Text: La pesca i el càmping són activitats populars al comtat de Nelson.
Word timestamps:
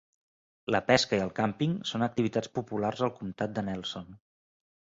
La 0.75 0.79
pesca 0.87 1.19
i 1.19 1.21
el 1.25 1.33
càmping 1.41 1.75
són 1.91 2.07
activitats 2.07 2.51
populars 2.57 3.07
al 3.09 3.15
comtat 3.21 3.57
de 3.59 3.69
Nelson. 3.71 4.13